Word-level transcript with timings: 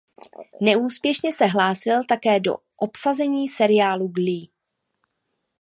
Neúspěšně 0.61 1.33
se 1.33 1.45
hlásil 1.45 2.03
také 2.05 2.39
do 2.39 2.55
obsazení 2.77 3.49
seriálu 3.49 4.07
"Glee". 4.07 4.47